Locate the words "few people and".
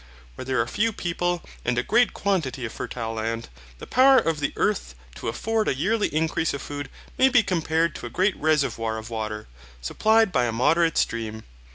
0.65-1.77